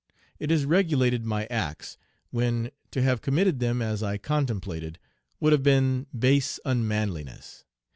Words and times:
It 0.39 0.49
has 0.49 0.65
regulated 0.65 1.25
my 1.25 1.45
acts 1.51 1.95
when 2.31 2.71
to 2.89 3.03
have 3.03 3.21
committed 3.21 3.59
them 3.59 3.83
as 3.83 4.01
I 4.01 4.17
contemplated 4.17 4.97
would 5.39 5.51
have 5.51 5.61
been 5.61 6.07
base 6.17 6.59
unmanliness. 6.65 7.65